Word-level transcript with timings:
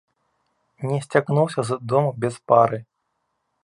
Не 0.93 0.97
сцягнуўся 1.05 1.61
з 1.69 1.79
дому 1.95 2.11
без 2.27 2.43
пары. 2.53 2.85